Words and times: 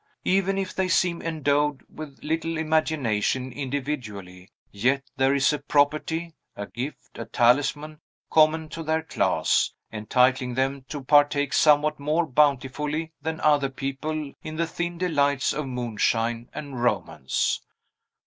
Even 0.25 0.57
if 0.57 0.73
they 0.73 0.87
seem 0.87 1.21
endowed 1.21 1.83
with 1.87 2.23
little 2.23 2.57
imagination 2.57 3.51
individually, 3.53 4.49
yet 4.71 5.03
there 5.15 5.35
is 5.35 5.53
a 5.53 5.59
property, 5.59 6.33
a 6.55 6.65
gift, 6.65 7.19
a 7.19 7.25
talisman, 7.25 7.99
common 8.31 8.67
to 8.69 8.81
their 8.81 9.03
class, 9.03 9.71
entitling 9.93 10.55
them 10.55 10.83
to 10.89 11.03
partake 11.03 11.53
somewhat 11.53 11.99
more 11.99 12.25
bountifully 12.25 13.13
than 13.21 13.39
other 13.41 13.69
people 13.69 14.33
in 14.41 14.55
the 14.55 14.65
thin 14.65 14.97
delights 14.97 15.53
of 15.53 15.67
moonshine 15.67 16.49
and 16.51 16.81
romance. 16.81 17.61